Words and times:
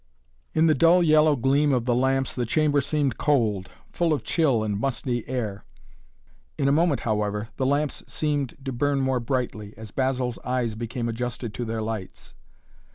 In 0.55 0.65
the 0.65 0.73
dull 0.73 1.03
yellow 1.03 1.35
gleam 1.35 1.71
of 1.71 1.85
the 1.85 1.93
lamps 1.93 2.33
the 2.33 2.47
chamber 2.47 2.81
seemed 2.81 3.19
cold, 3.19 3.69
full 3.93 4.13
of 4.13 4.23
chill 4.23 4.63
and 4.63 4.79
musty 4.79 5.23
air. 5.29 5.63
In 6.57 6.67
a 6.67 6.71
moment 6.71 7.01
however 7.01 7.49
the 7.57 7.67
lamps 7.67 8.01
seemed 8.07 8.55
to 8.65 8.71
burn 8.71 8.99
more 8.99 9.19
brightly, 9.19 9.77
as 9.77 9.91
Basil's 9.91 10.39
eyes 10.43 10.73
became 10.73 11.07
adjusted 11.07 11.53
to 11.53 11.65
their 11.65 11.83
lights. 11.83 12.33